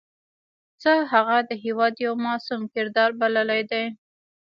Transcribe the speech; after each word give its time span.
زه 0.83 0.91
هغه 1.11 1.37
د 1.49 1.51
هېواد 1.63 1.93
یو 2.05 2.13
معصوم 2.25 2.61
کادر 2.73 3.09
بللی 3.19 3.61
دی. 3.71 3.85